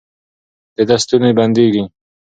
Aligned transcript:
د 0.75 0.77
ده 0.89 0.95
ستونی 1.03 1.31
بندېږي. 1.39 1.83